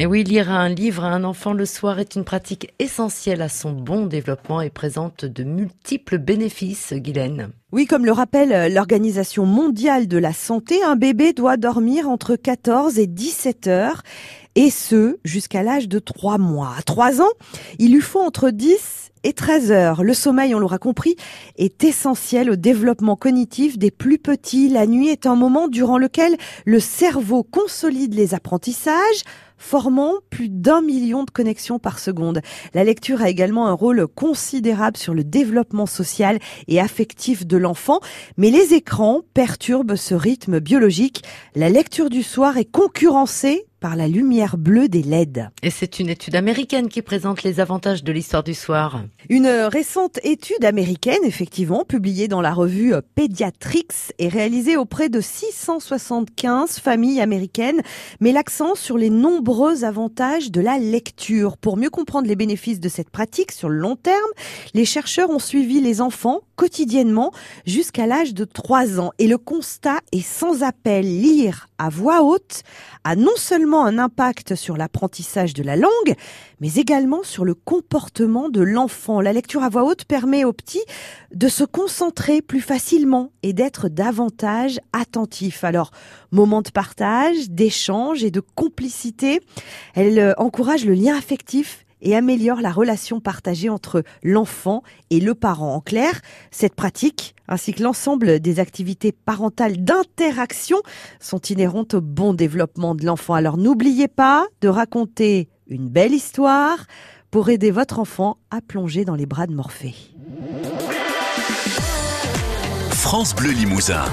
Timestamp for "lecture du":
41.68-42.22